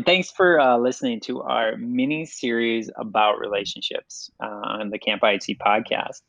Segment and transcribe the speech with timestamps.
[0.00, 5.58] Thanks for uh, listening to our mini series about relationships uh, on the Camp IHC
[5.58, 6.22] podcast.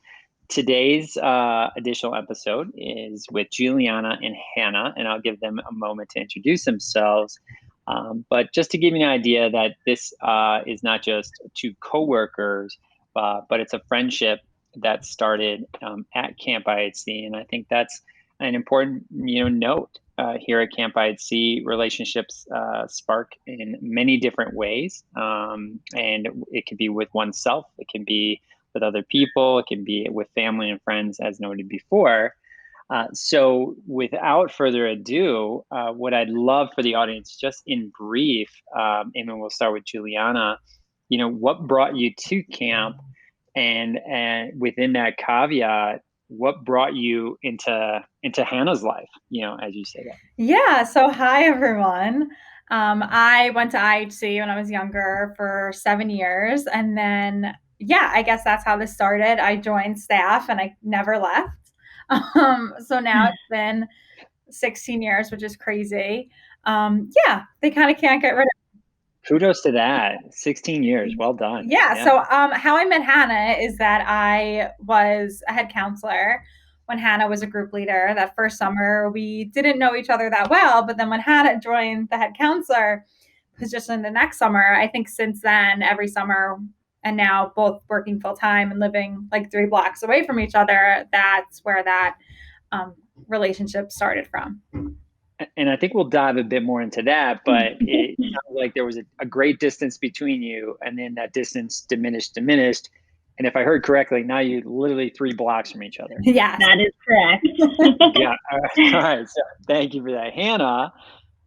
[0.50, 6.10] Today's uh, additional episode is with Julianna and Hannah, and I'll give them a moment
[6.10, 7.40] to introduce themselves.
[7.88, 11.74] Um, but just to give you an idea that this uh, is not just two
[11.82, 12.78] coworkers,
[13.16, 14.40] uh, but it's a friendship
[14.76, 18.02] that started um, at Camp IHC, and I think that's
[18.44, 21.66] an important you know note uh, here at Camp IHC.
[21.66, 27.88] Relationships uh, spark in many different ways, um, and it can be with oneself, it
[27.88, 28.42] can be
[28.74, 32.36] with other people, it can be with family and friends, as noted before.
[32.90, 38.52] Uh, so, without further ado, uh, what I'd love for the audience, just in brief,
[38.78, 40.60] um, and we'll start with Julianna.
[41.10, 42.98] You know, what brought you to camp,
[43.56, 46.02] and and within that caveat,
[46.38, 49.10] what brought you into into Hannah's life?
[49.30, 50.18] You know, as you say that.
[50.38, 50.84] Yeah.
[50.84, 52.30] So hi everyone.
[52.72, 58.12] Um, I went to IHC when I was younger for seven years, and then yeah,
[58.14, 59.40] I guess that's how this started.
[59.44, 61.50] I joined staff and I never left.
[62.36, 63.88] Um, so now it's been
[64.52, 66.30] 16 years, which is crazy.
[66.66, 68.63] Um, yeah, they kind of can't get rid of
[69.28, 70.18] Kudos to that.
[70.32, 71.14] 16 years.
[71.18, 71.70] Well done.
[71.70, 71.96] Yeah.
[71.96, 72.04] yeah.
[72.04, 76.44] So, um, how I met Hannah is that I was a head counselor
[76.88, 78.12] when Hannah was a group leader.
[78.16, 80.86] That first summer, we didn't know each other that well.
[80.86, 83.06] But then when Hannah joined the head counselor
[83.58, 86.60] position the next summer, I think since then, every summer,
[87.06, 91.06] and now both working full time and living like three blocks away from each other,
[91.14, 92.16] that's where that
[92.74, 92.96] um,
[93.30, 94.62] relationship started from
[95.58, 97.86] and I think we'll dive a bit more into that, but mm-hmm.
[97.88, 101.82] it sounded like there was a, a, great distance between you, and then that distance
[101.82, 102.90] diminished, diminished.
[103.38, 106.16] And if I heard correctly, now you're literally three blocks from each other.
[106.22, 107.48] Yeah, that is correct.
[108.18, 108.36] yeah.
[108.52, 108.94] All right.
[108.94, 109.28] All right.
[109.28, 110.34] So thank you for that.
[110.34, 110.94] Hannah,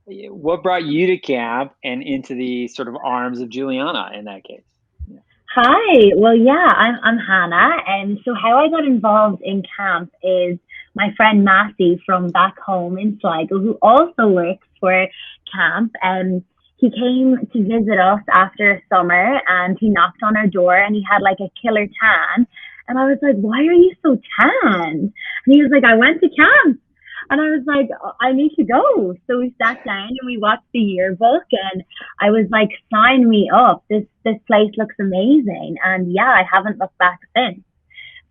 [0.06, 4.42] what brought you to camp and into the sort of arms of Julianna in that
[4.44, 4.62] case?
[5.06, 5.18] Yeah.
[5.54, 6.12] Hi.
[6.16, 7.76] Well, yeah, I'm, I'm Hannah.
[7.86, 10.58] And so how I got involved in camp is
[10.96, 15.06] my friend Massey from back home in Sligo, who also works for
[15.54, 15.92] camp.
[16.02, 16.42] And
[16.78, 21.04] he came to visit us after summer and he knocked on our door and he
[21.08, 22.46] had like a killer tan.
[22.88, 25.12] And I was like, why are you so tan?
[25.44, 26.80] And he was like, I went to camp.
[27.28, 27.88] And I was like,
[28.20, 29.14] I need to go.
[29.26, 31.82] So we sat down and we watched the yearbook and
[32.20, 33.84] I was like, sign me up.
[33.90, 35.76] This this place looks amazing.
[35.84, 37.65] And yeah, I haven't looked back since.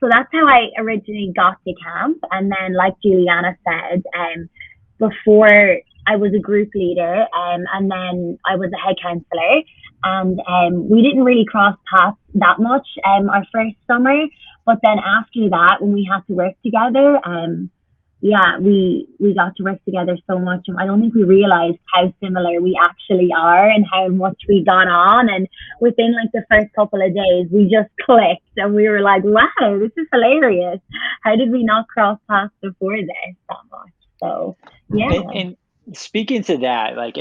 [0.06, 2.20] So that's how I originally got to camp.
[2.30, 4.50] And then, like Julianna said, um,
[5.00, 9.64] before I was a group leader, um, and then I was a head counselor,
[10.04, 14.16] and um, we didn't really cross paths that much um, our first summer.
[14.64, 17.72] But then after that, when we had to work together, um,
[18.26, 22.12] yeah, we we got to work together so much, I don't think we realized how
[22.24, 25.30] similar we actually are and how much we got on.
[25.30, 25.48] And
[25.80, 29.78] within like the first couple of days, we just clicked, and we were like, "Wow,
[29.78, 30.80] this is hilarious!
[31.22, 34.58] How did we not cross paths before this that much?" So
[34.90, 35.14] yeah.
[35.14, 37.18] And, and speaking to that, like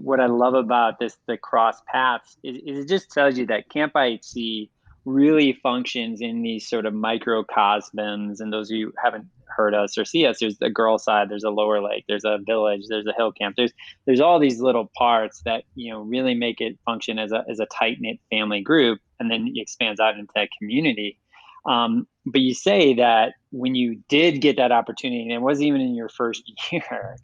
[0.00, 3.68] what I love about this, the cross paths, is, is it just tells you that
[3.68, 4.70] Camp IHC
[5.04, 8.40] really functions in these sort of microcosms.
[8.40, 11.44] And those of you haven't heard us or see us, there's a girl side, there's
[11.44, 13.56] a lower lake, there's a village, there's a hill camp.
[13.56, 13.72] There's
[14.06, 17.60] there's all these little parts that you know really make it function as a as
[17.60, 21.18] a tight knit family group, and then it expands out into that community.
[21.66, 25.80] Um, but you say that when you did get that opportunity, and it wasn't even
[25.80, 27.16] in your first year,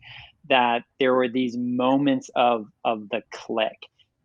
[0.48, 3.78] that there were these moments of of the click.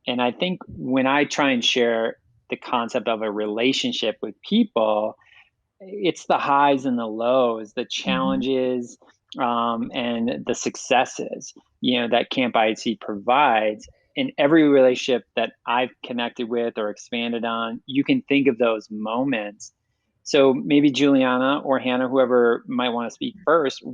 [0.07, 2.17] And I think when I try and share
[2.49, 5.17] the concept of a relationship with people,
[5.79, 7.87] it's the highs and the lows, the mm-hmm.
[7.89, 8.97] challenges
[9.39, 13.87] um, and the successes, you know, that Camp IHC provides.
[14.15, 18.89] In every relationship that I've connected with or expanded on, you can think of those
[18.89, 19.73] moments.
[20.23, 23.85] So maybe Julianna or Hannah, whoever might want to speak first,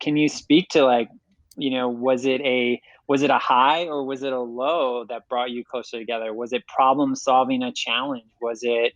[0.00, 1.08] can you speak to like,
[1.56, 5.28] you know, was it a was it a high or was it a low that
[5.28, 6.34] brought you closer together?
[6.34, 8.24] Was it problem solving a challenge?
[8.40, 8.92] Was it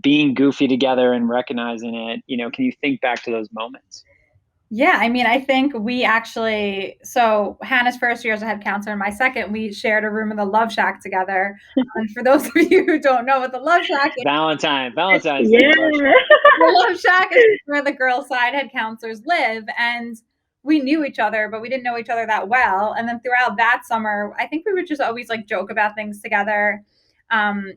[0.00, 4.04] being goofy together and recognizing it you know can you think back to those moments
[4.68, 8.92] yeah i mean i think we actually so hannah's first year as a head counselor
[8.92, 11.58] and my second we shared a room in the love shack together
[11.94, 15.50] and for those of you who don't know what the love shack is valentine valentine's
[15.50, 15.70] yeah.
[15.72, 20.18] the love shack is where the girl side head counselors live and
[20.62, 22.92] we knew each other, but we didn't know each other that well.
[22.92, 26.20] And then throughout that summer, I think we would just always like joke about things
[26.20, 26.84] together.
[27.30, 27.72] Um,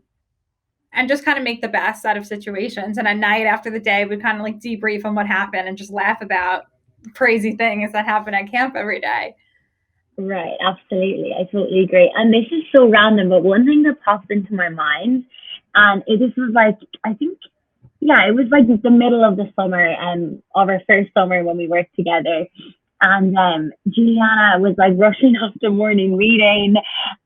[0.94, 2.98] and just kind of make the best out of situations.
[2.98, 5.78] And at night after the day, we kind of like debrief on what happened and
[5.78, 6.66] just laugh about
[7.16, 9.36] crazy things that happen at camp every day.
[10.18, 11.34] Right, absolutely.
[11.34, 12.12] I totally agree.
[12.16, 15.26] And this is so random, but one thing that popped into my mind,
[15.76, 17.38] and it, this was like, I think,
[18.00, 21.58] yeah, it was like the middle of the summer, um, of our first summer when
[21.58, 22.46] we worked together.
[23.02, 26.76] And um, Julianna was like rushing off the morning meeting,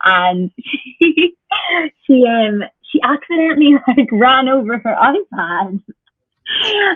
[0.03, 1.35] and she,
[2.07, 5.81] she um she accidentally like ran over her iPad,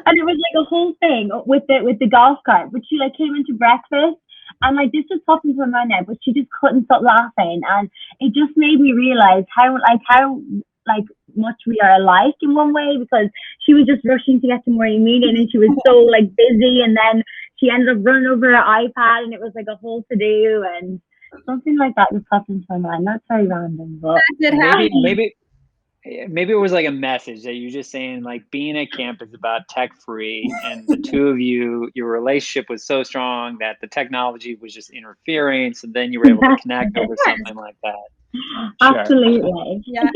[0.05, 2.71] and it was like a whole thing with the with the golf cart.
[2.71, 4.17] But she like came into breakfast
[4.61, 7.61] and like this just popped into my mind now, but she just couldn't stop laughing,
[7.67, 7.89] and
[8.19, 10.41] it just made me realize how like how
[10.87, 11.05] like
[11.35, 13.29] much we are alike in one way because
[13.65, 16.81] she was just rushing to get to morning meeting and she was so like busy,
[16.81, 17.23] and then
[17.57, 20.65] she ended up running over her iPad, and it was like a whole to do
[20.77, 21.01] and
[21.45, 23.07] something like that just popped into my mind.
[23.07, 25.35] That's very random, but maybe maybe
[26.05, 29.33] maybe it was like a message that you're just saying like being at camp is
[29.33, 33.87] about tech free and the two of you your relationship was so strong that the
[33.87, 37.93] technology was just interfering so then you were able to connect over something like that.
[38.81, 38.97] Sure.
[38.97, 39.83] absolutely.
[39.85, 40.07] Yeah.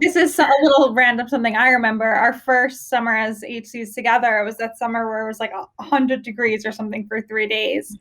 [0.00, 2.06] This is a little random something i remember.
[2.06, 6.22] Our first summer as hcs together it was that summer where it was like 100
[6.22, 7.96] degrees or something for three days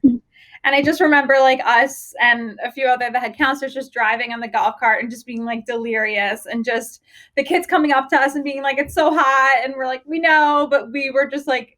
[0.63, 4.31] And I just remember like us and a few other the head counselors just driving
[4.31, 7.01] on the golf cart and just being like delirious and just
[7.35, 9.61] the kids coming up to us and being like, it's so hot.
[9.63, 11.77] And we're like, we know, but we were just like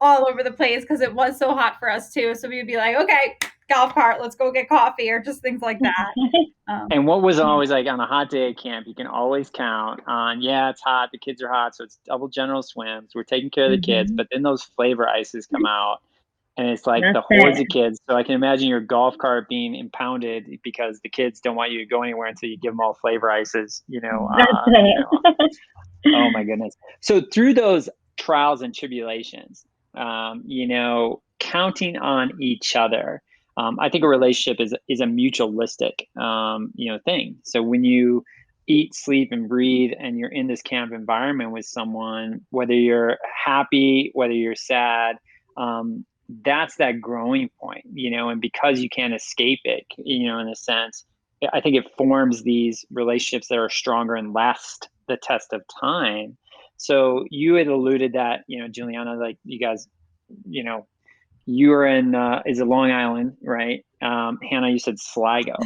[0.00, 2.34] all over the place because it was so hot for us too.
[2.34, 3.36] So we would be like, okay,
[3.72, 6.12] golf cart, let's go get coffee or just things like that.
[6.68, 9.50] Um, and what was always like on a hot day at camp, you can always
[9.50, 13.10] count on, yeah, it's hot, the kids are hot, so it's double general swims.
[13.16, 14.16] We're taking care of the kids, mm-hmm.
[14.16, 15.98] but then those flavor ices come out
[16.56, 17.98] and it's like That's the hordes of kids.
[18.08, 21.78] So I can imagine your golf cart being impounded because the kids don't want you
[21.78, 23.82] to go anywhere until you give them all flavor ices.
[23.88, 24.28] You know.
[24.32, 25.48] Uh, you know.
[26.18, 26.76] oh my goodness!
[27.00, 27.88] So through those
[28.18, 29.64] trials and tribulations,
[29.94, 33.22] um, you know, counting on each other.
[33.58, 37.36] Um, I think a relationship is is a mutualistic, um, you know, thing.
[37.44, 38.24] So when you
[38.66, 44.10] eat, sleep, and breathe, and you're in this camp environment with someone, whether you're happy,
[44.14, 45.16] whether you're sad,
[45.56, 46.06] um,
[46.44, 50.48] that's that growing point, you know, and because you can't escape it, you know, in
[50.48, 51.04] a sense,
[51.52, 56.36] I think it forms these relationships that are stronger and last the test of time.
[56.76, 59.88] So you had alluded that, you know, Julianna, like you guys,
[60.44, 60.86] you know,
[61.46, 63.84] you are in uh, is it Long Island, right?
[64.00, 65.56] Um, Hannah, you said Sligo.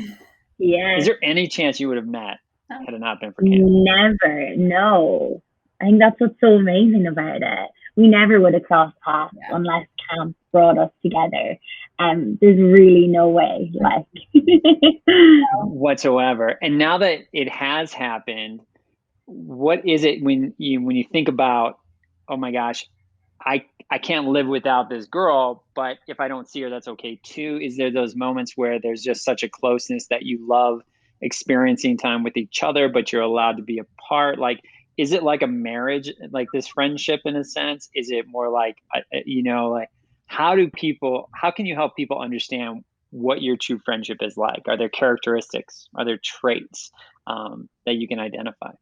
[0.58, 0.96] Yeah.
[0.96, 2.38] Is there any chance you would have met
[2.70, 3.60] had it not been for camp?
[3.62, 4.56] Never.
[4.56, 5.42] No.
[5.80, 7.70] I think that's what's so amazing about it.
[7.96, 9.54] We never would have crossed paths yeah.
[9.54, 11.56] unless camp brought us together.
[11.98, 14.06] Um, there's really no way, like
[15.64, 16.58] whatsoever.
[16.60, 18.60] And now that it has happened,
[19.24, 21.78] what is it when you when you think about,
[22.28, 22.86] oh my gosh,
[23.40, 27.20] I I can't live without this girl, but if I don't see her, that's okay
[27.22, 27.58] too.
[27.62, 30.80] Is there those moments where there's just such a closeness that you love
[31.20, 34.38] experiencing time with each other, but you're allowed to be apart?
[34.38, 34.60] Like,
[34.96, 37.88] is it like a marriage, like this friendship in a sense?
[37.94, 39.88] Is it more like, uh, uh, you know, like
[40.26, 44.62] how do people how can you help people understand what your true friendship is like?
[44.68, 45.88] Are there characteristics?
[45.94, 46.90] Are there traits
[47.26, 48.72] um, that you can identify?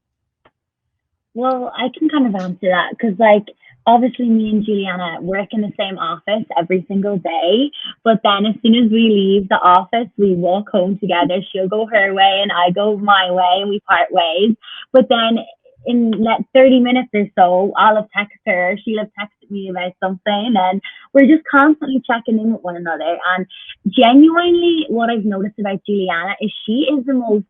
[1.35, 3.45] Well i can kind of answer that because like
[3.87, 7.71] obviously me and julianna work in the same office every single day
[8.05, 11.41] but then as soon as we leave the office we walk home together.
[11.51, 14.57] She'll go her way and i go my way and we part ways.
[14.93, 15.39] But then
[15.87, 19.93] in like 30 minutes or so, I'll have texted her, she'll have texted me about
[20.03, 20.81] something, and
[21.13, 23.19] we're just constantly checking in with one another.
[23.37, 23.47] And
[23.89, 27.47] genuinely, what I've noticed about Julianna is she is the most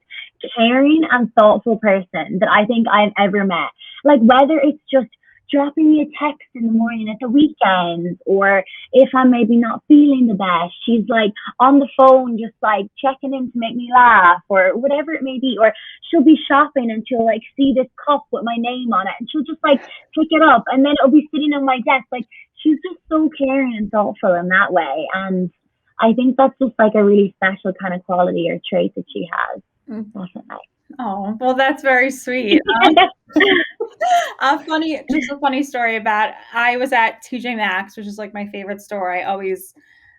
[0.57, 3.71] caring and thoughtful person that I think I've ever met.
[4.05, 5.09] Like, whether it's just
[5.51, 9.83] dropping me a text in the morning at the weekends or if I'm maybe not
[9.89, 13.91] feeling the best, she's like on the phone just like checking in to make me
[13.95, 15.57] laugh or whatever it may be.
[15.61, 15.73] Or
[16.11, 19.29] she'll be shopping and she'll like see this cup with my name on it and
[19.31, 22.07] she'll just like pick it up and then it'll be sitting on my desk.
[22.11, 22.27] Like
[22.63, 25.07] she's just so caring and thoughtful in that way.
[25.15, 25.51] And
[26.01, 29.29] I think that's just like a really special kind of quality or trait that she
[29.31, 29.63] has.
[29.89, 30.19] Mm-hmm.
[30.19, 30.67] Definitely.
[30.99, 32.61] Oh, well, that's very sweet.
[32.87, 32.95] Um,
[34.45, 38.35] a funny, just a funny story about I was at TJ Maxx, which is like
[38.35, 39.13] my favorite store.
[39.13, 39.75] I always,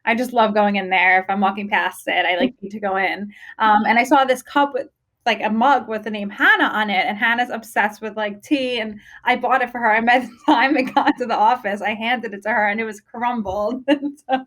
[0.06, 1.22] I just love going in there.
[1.22, 3.32] If I'm walking past it, I like to go in.
[3.60, 4.88] Um, and I saw this cup with
[5.26, 8.80] like a mug with the name Hannah on it, and Hannah's obsessed with like tea,
[8.80, 9.92] and I bought it for her.
[9.92, 12.80] And by the time it got to the office, I handed it to her, and
[12.80, 13.84] it was crumbled.
[13.90, 14.46] so,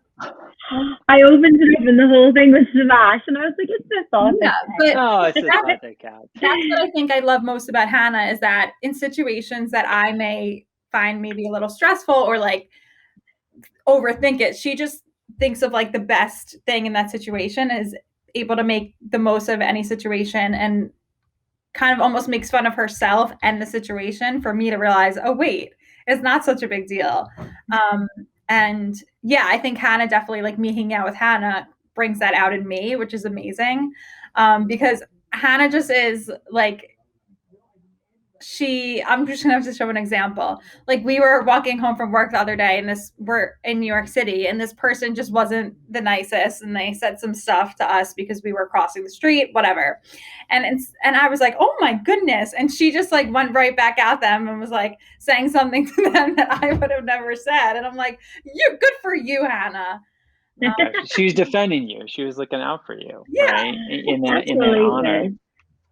[1.07, 3.89] I opened it up, and the whole thing was smashed, and I was like, "It's
[3.89, 5.79] this awesome." Yeah, but oh, it's that,
[6.41, 10.11] that's what I think I love most about Hannah is that in situations that I
[10.11, 12.69] may find maybe a little stressful or like
[13.87, 15.03] overthink it, she just
[15.39, 17.95] thinks of like the best thing in that situation is
[18.35, 20.89] able to make the most of any situation and
[21.73, 25.33] kind of almost makes fun of herself and the situation for me to realize, oh
[25.33, 25.73] wait,
[26.07, 27.29] it's not such a big deal.
[27.71, 28.07] Um,
[28.49, 32.53] and yeah, I think Hannah definitely like me hanging out with Hannah brings that out
[32.53, 33.91] in me, which is amazing.
[34.35, 36.97] Um, because Hannah just is like
[38.41, 40.61] she i'm just gonna have to show an example.
[40.87, 43.87] Like we were walking home from work the other day and this we're in new
[43.87, 47.91] york city and this person just wasn't the nicest and they said some stuff to
[47.91, 49.99] us because we were crossing the street whatever.
[50.49, 52.53] And it's and i was like oh my goodness.
[52.57, 56.11] And she just like went right back at them and was like saying something to
[56.11, 57.73] them that i would have never said.
[57.73, 60.01] And i'm like you're good for you hannah.
[60.61, 62.03] Um, she was defending you.
[62.07, 63.51] She was looking out for you yeah.
[63.51, 63.75] right?
[63.89, 65.29] In, that in that honor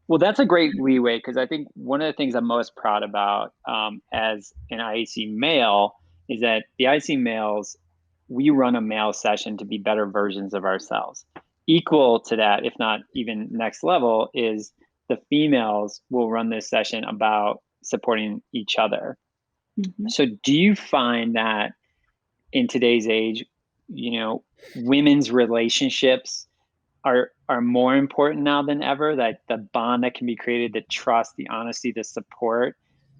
[0.07, 3.03] well, that's a great leeway because I think one of the things I'm most proud
[3.03, 5.95] about um, as an IHC male
[6.29, 7.77] is that the IHC males,
[8.29, 11.25] we run a male session to be better versions of ourselves.
[11.67, 14.71] Equal to that, if not even next level, is
[15.09, 19.17] the females will run this session about supporting each other.
[19.79, 20.07] Mm-hmm.
[20.07, 21.73] So, do you find that
[22.53, 23.45] in today's age,
[23.89, 24.43] you know,
[24.77, 26.46] women's relationships
[27.07, 30.81] are are more important now than ever that the bond that can be created the
[30.91, 32.75] trust the honesty the support.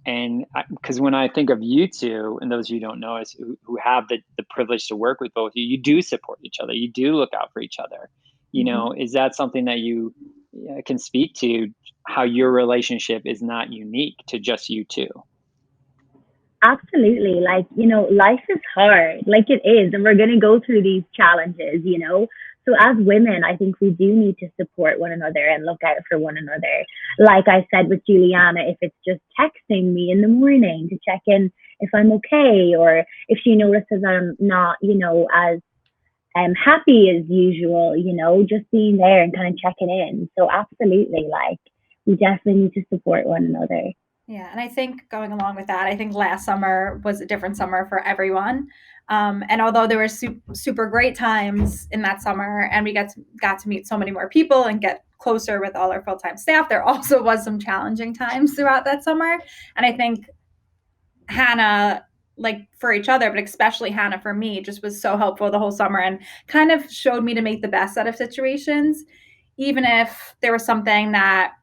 [0.06, 3.18] And because when i think of you two and those of you who don't know
[3.18, 6.02] us who, who have the, the privilege to work with both of you you do
[6.02, 6.74] support each other.
[6.74, 8.10] You do look out for each other.
[8.52, 8.76] You mm-hmm.
[8.76, 10.14] know is that something that you
[10.70, 11.70] uh, can speak to
[12.06, 15.10] how your relationship is not unique to just you two?
[16.62, 17.40] Absolutely.
[17.42, 19.22] Like you know life is hard.
[19.26, 22.28] Like it is and we're going to go through these challenges you know
[22.68, 25.98] so as women, I think we do need to support one another and look out
[26.10, 26.86] for one another.
[27.18, 31.22] Like I said with Julianna, if it's just texting me in the morning to check
[31.28, 35.60] in if I'm okay, or if she notices I'm not, you know, as
[36.36, 40.30] um, happy as usual, you know, just being there and kind of checking in.
[40.38, 41.60] So absolutely, like
[42.06, 43.94] we definitely need to support one another.
[44.28, 47.56] Yeah, and I think going along with that, I think last summer was a different
[47.56, 48.68] summer for everyone.
[49.10, 53.10] Um, and although there were su- super great times in that summer, and we got
[53.10, 56.18] to, got to meet so many more people and get closer with all our full
[56.18, 59.40] time staff, there also was some challenging times throughout that summer.
[59.76, 60.30] And I think
[61.28, 62.06] Hannah,
[62.38, 65.72] like for each other, but especially Hannah for me, just was so helpful the whole
[65.72, 69.04] summer and kind of showed me to make the best out of situations,
[69.58, 71.54] even if there was something that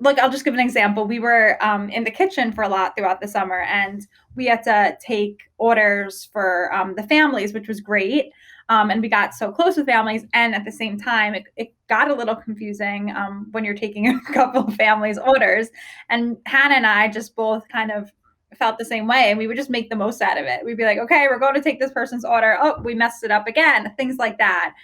[0.00, 1.06] like I'll just give an example.
[1.06, 4.62] We were um, in the kitchen for a lot throughout the summer, and we had
[4.64, 8.32] to take orders for um, the families, which was great.
[8.70, 11.74] Um, and we got so close with families, and at the same time, it, it
[11.88, 15.68] got a little confusing um, when you're taking a couple of families' orders.
[16.08, 18.10] And Hannah and I just both kind of
[18.56, 20.64] felt the same way, and we would just make the most out of it.
[20.64, 22.56] We'd be like, "Okay, we're going to take this person's order.
[22.60, 24.74] Oh, we messed it up again." Things like that.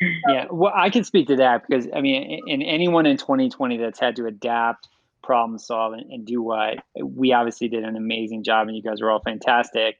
[0.28, 3.98] Yeah, well, I can speak to that because I mean, in anyone in 2020 that's
[3.98, 4.88] had to adapt,
[5.22, 9.00] problem solve, and, and do what we obviously did an amazing job, and you guys
[9.00, 9.96] were all fantastic.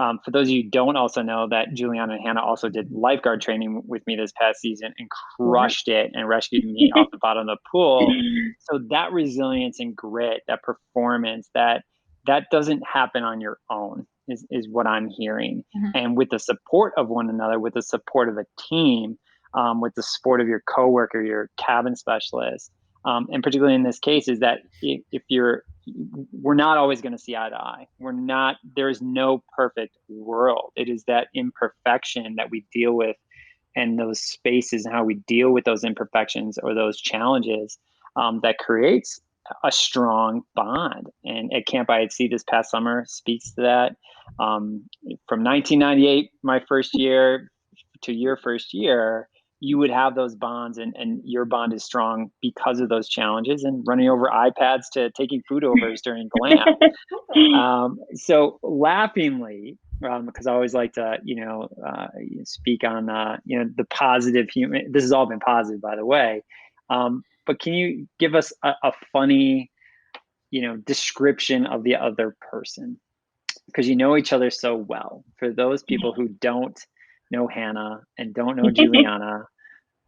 [0.00, 2.92] Um, for those of you who don't also know that Julianna and Hannah also did
[2.92, 7.18] lifeguard training with me this past season and crushed it and rescued me off the
[7.18, 8.12] bottom of the pool.
[8.60, 11.82] So that resilience and grit, that performance, that
[12.26, 15.64] that doesn't happen on your own is, is what I'm hearing.
[15.76, 15.90] Mm-hmm.
[15.94, 19.18] And with the support of one another, with the support of a team,
[19.54, 22.70] um, with the support of your coworker, your cabin specialist,
[23.04, 25.64] um, and particularly in this case, is that if, if you're,
[26.32, 27.86] we're not always going to see eye to eye.
[27.98, 28.56] We're not.
[28.76, 30.72] There is no perfect world.
[30.76, 33.16] It is that imperfection that we deal with,
[33.74, 37.78] and those spaces and how we deal with those imperfections or those challenges
[38.16, 39.20] um, that creates
[39.64, 41.08] a strong bond.
[41.24, 43.96] And at Camp IHC this past summer speaks to that.
[44.38, 44.84] Um,
[45.28, 47.50] from 1998, my first year,
[48.02, 49.28] to your first year,
[49.60, 53.62] you would have those bonds and, and your bond is strong because of those challenges
[53.62, 56.66] and running over iPads to taking food overs during glam.
[57.54, 62.06] um, so laughingly, because um, I always like to, you know, uh,
[62.44, 66.06] speak on, uh, you know, the positive human, this has all been positive, by the
[66.06, 66.42] way.
[66.88, 69.70] Um, but can you give us a, a funny,
[70.50, 72.98] you know, description of the other person?
[73.66, 75.22] Because you know each other so well.
[75.36, 76.82] For those people who don't,
[77.30, 79.44] know Hannah and don't know Julianna,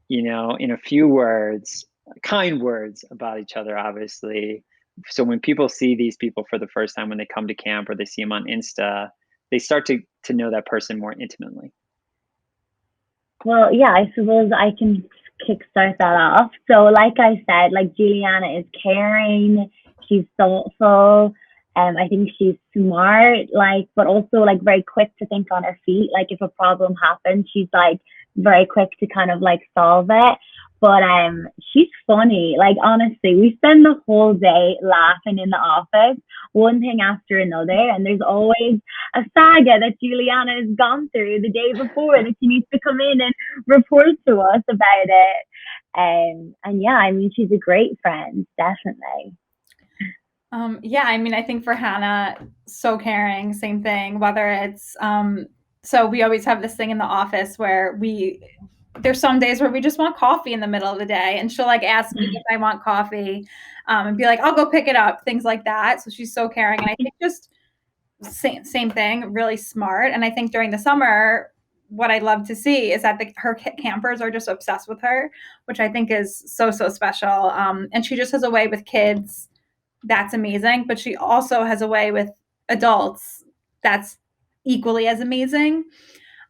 [0.08, 1.86] you know, in a few words,
[2.22, 4.64] kind words about each other, obviously.
[5.08, 7.88] So when people see these people for the first time when they come to camp
[7.88, 9.08] or they see them on Insta,
[9.50, 11.72] they start to to know that person more intimately.
[13.44, 15.04] Well, yeah, I suppose I can
[15.48, 16.50] kickstart that off.
[16.70, 19.70] So, like I said, like Julianna is caring,
[20.08, 21.34] she's thoughtful,
[21.74, 25.78] Um, I think she's smart, like, but also like very quick to think on her
[25.86, 26.10] feet.
[26.12, 28.00] Like if a problem happens, she's like
[28.36, 30.38] very quick to kind of like solve it.
[30.80, 32.56] But um, she's funny.
[32.58, 36.20] Like honestly, we spend the whole day laughing in the office,
[36.52, 38.80] one thing after another, and there's always
[39.14, 43.00] a saga that Julianna has gone through the day before that she needs to come
[43.00, 43.32] in and
[43.68, 45.46] report to us about it.
[45.94, 49.36] Um, and yeah, I mean, she's a great friend, definitely.
[50.52, 54.18] Um, yeah, I mean, I think for Hannah, so caring, same thing.
[54.18, 55.46] Whether it's um,
[55.82, 58.40] so we always have this thing in the office where we
[59.00, 61.50] there's some days where we just want coffee in the middle of the day and
[61.50, 63.48] she'll like ask me if I want coffee
[63.88, 66.02] um, and be like, I'll go pick it up, things like that.
[66.02, 66.78] So she's so caring.
[66.78, 67.48] And I think just
[68.20, 70.12] same, same thing, really smart.
[70.12, 71.50] And I think during the summer,
[71.88, 75.30] what I love to see is that the, her campers are just obsessed with her,
[75.64, 77.50] which I think is so, so special.
[77.50, 79.48] Um, and she just has a way with kids
[80.04, 80.84] that's amazing.
[80.86, 82.30] But she also has a way with
[82.68, 83.44] adults
[83.82, 84.18] that's
[84.64, 85.84] equally as amazing.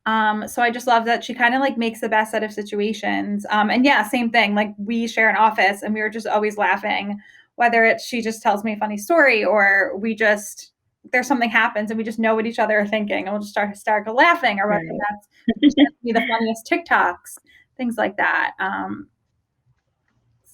[0.05, 2.53] Um, so I just love that she kind of like makes the best out of
[2.53, 3.47] situations.
[3.51, 4.55] Um, and yeah, same thing.
[4.55, 7.21] Like we share an office and we were just always laughing,
[7.55, 10.73] whether it's she just tells me a funny story or we just
[11.13, 13.51] there's something happens and we just know what each other are thinking and we'll just
[13.51, 17.39] start hysterical laughing or whether that's be the funniest TikToks,
[17.77, 18.53] things like that.
[18.61, 19.09] Um,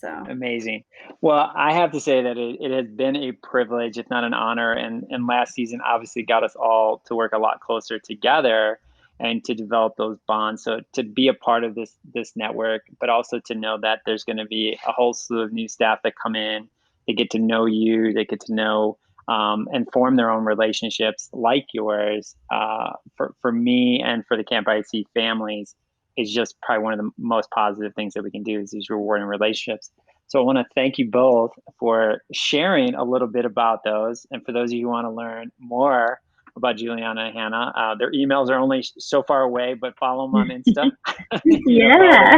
[0.01, 0.85] so amazing.
[1.21, 4.35] Well, I have to say that it, it has been a privilege, if not an
[4.35, 4.73] honor.
[4.73, 8.79] And, and last season obviously got us all to work a lot closer together
[9.21, 10.63] and to develop those bonds.
[10.63, 14.25] So to be a part of this this network, but also to know that there's
[14.25, 16.69] going to be a whole slew of new staff that come in,
[17.07, 21.29] they get to know you, they get to know um, and form their own relationships
[21.33, 22.37] like yours.
[22.53, 25.75] Uh, for for me and for the Camp IHC families,
[26.19, 28.91] is just probably one of the most positive things that we can do is these
[28.91, 29.91] rewarding relationships.
[30.27, 34.27] So I want to thank you both for sharing a little bit about those.
[34.31, 36.21] And for those of you who want to learn more
[36.57, 40.35] about Julianna and Hannah, uh, their emails are only so far away, but follow them
[40.35, 40.91] on Insta.
[41.67, 42.37] yeah.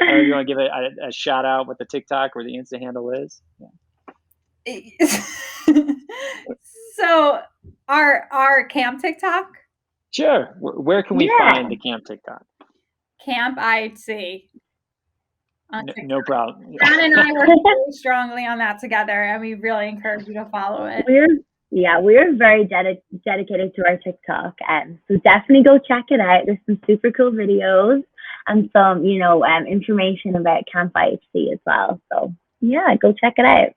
[0.00, 2.54] or you want to give it a, a, shout out what the TikTok or the
[2.56, 3.42] Insta handle is?
[4.66, 5.20] Yeah.
[6.94, 7.40] so
[7.88, 9.52] our our camp TikTok.
[10.12, 10.54] Sure.
[10.60, 11.50] Where can we yeah.
[11.50, 12.44] find the camp TikTok?
[13.24, 14.48] Camp IHC.
[15.72, 16.76] No, no, problem.
[16.84, 20.44] John and I work very strongly on that together, and we really encourage you to
[20.46, 21.04] follow it.
[21.08, 21.38] We're
[21.70, 26.42] yeah, we're very ded- dedicated to our TikTok, and so definitely go check it out.
[26.44, 28.02] There's some super cool videos
[28.46, 31.98] and some, you know, um, information about Camp IHC as well.
[32.12, 33.70] So yeah, go check it out.